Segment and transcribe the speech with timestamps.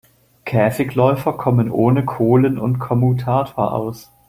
[0.45, 4.11] Käfigläufer kommen ohne Kohlen und Kommutator aus.